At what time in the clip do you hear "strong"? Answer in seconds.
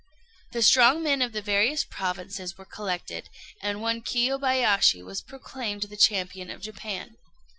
0.63-1.03